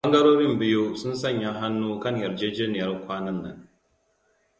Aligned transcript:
Ɓangarorin 0.05 0.53
biyu, 0.59 0.83
sun 0.99 1.15
sanya 1.15 1.49
hannu 1.59 1.99
kan 2.01 2.15
yarjejeniyar 2.21 2.91
kwanan 3.05 3.39
nan. 3.43 3.57